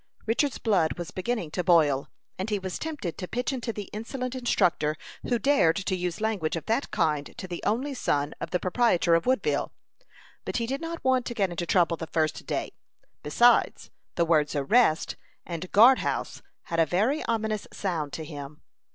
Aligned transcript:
Richard's 0.25 0.57
blood 0.57 0.93
was 0.97 1.11
beginning 1.11 1.51
to 1.51 1.63
boil, 1.63 2.09
and 2.39 2.49
he 2.49 2.57
was 2.57 2.79
tempted 2.79 3.19
to 3.19 3.27
pitch 3.27 3.53
into 3.53 3.71
the 3.71 3.87
insolent 3.93 4.33
instructor 4.33 4.95
who 5.29 5.37
dared 5.37 5.75
to 5.75 5.95
use 5.95 6.19
language 6.19 6.55
of 6.55 6.65
that 6.65 6.89
kind 6.89 7.31
to 7.37 7.47
the 7.47 7.61
only 7.63 7.93
son 7.93 8.33
of 8.41 8.49
the 8.49 8.59
proprietor 8.59 9.13
of 9.13 9.27
Woodville. 9.27 9.71
But 10.43 10.57
he 10.57 10.65
did 10.65 10.81
not 10.81 11.03
want 11.03 11.27
to 11.27 11.35
get 11.35 11.51
into 11.51 11.67
trouble 11.67 11.97
the 11.97 12.07
first 12.07 12.47
day; 12.47 12.71
besides, 13.21 13.91
the 14.15 14.25
words 14.25 14.55
"arrest" 14.55 15.17
and 15.45 15.71
"guard 15.71 15.99
house" 15.99 16.41
had 16.63 16.79
a 16.79 16.87
very 16.87 17.23
ominous 17.25 17.67
sound 17.71 18.11
to 18.13 18.25
him. 18.25 18.63